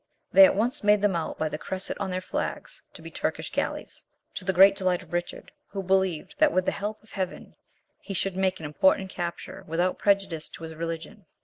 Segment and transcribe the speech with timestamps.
[0.33, 3.51] They at once made them out by the crescents on their flags to be Turkish
[3.51, 7.55] galleys, to the great delight of Richard, who believed that with the help of Heaven
[7.99, 11.27] he should make an important capture without prejudice to his religion.